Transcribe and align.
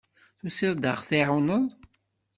Tusiḍ-d 0.39 0.85
ad 0.91 0.95
ɣ-tεiwneḍ? 0.99 1.65